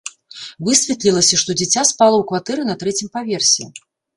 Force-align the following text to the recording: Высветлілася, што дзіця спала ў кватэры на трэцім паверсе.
Высветлілася, 0.69 1.39
што 1.43 1.55
дзіця 1.59 1.81
спала 1.91 2.17
ў 2.23 2.27
кватэры 2.33 2.61
на 2.71 2.75
трэцім 2.85 3.15
паверсе. 3.19 3.63